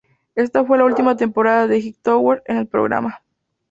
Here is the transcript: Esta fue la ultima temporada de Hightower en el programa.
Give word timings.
Esta 0.33 0.65
fue 0.65 0.79
la 0.79 0.85
ultima 0.85 1.15
temporada 1.15 1.67
de 1.67 1.77
Hightower 1.79 2.41
en 2.47 2.57
el 2.57 2.65
programa. 2.65 3.21